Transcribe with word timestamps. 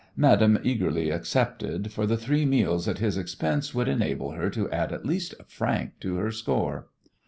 Madame 0.17 0.57
eagerly 0.63 1.11
accepted, 1.11 1.91
for 1.93 2.07
the 2.07 2.17
three 2.17 2.43
meals 2.43 2.87
at 2.87 2.97
his 2.97 3.17
expense 3.19 3.75
would 3.75 3.87
enable 3.87 4.31
her 4.31 4.49
to 4.49 4.67
add 4.71 4.91
at 4.91 5.05
least 5.05 5.35
a 5.39 5.43
franc 5.43 5.91
to 5.99 6.15
her 6.15 6.31
store. 6.31 6.87